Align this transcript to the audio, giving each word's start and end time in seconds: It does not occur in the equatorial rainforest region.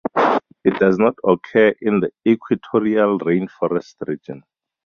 It 0.63 0.79
does 0.79 0.97
not 0.97 1.13
occur 1.23 1.75
in 1.79 1.99
the 1.99 2.11
equatorial 2.27 3.19
rainforest 3.19 3.93
region. 4.07 4.43